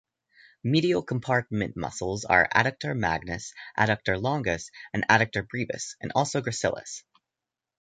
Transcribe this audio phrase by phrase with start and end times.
[0.63, 7.03] Medial compartment muscles are adductor magnus, adductor longus and adductor brevis, and also gracilis.